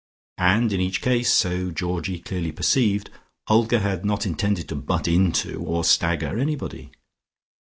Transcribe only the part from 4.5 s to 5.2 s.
to butt